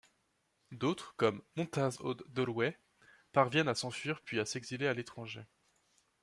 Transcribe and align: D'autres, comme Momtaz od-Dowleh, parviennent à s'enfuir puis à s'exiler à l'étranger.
D'autres, 0.71 1.13
comme 1.15 1.43
Momtaz 1.55 1.97
od-Dowleh, 1.99 2.75
parviennent 3.33 3.67
à 3.67 3.75
s'enfuir 3.75 4.19
puis 4.23 4.39
à 4.39 4.45
s'exiler 4.47 4.87
à 4.87 4.95
l'étranger. 4.95 5.43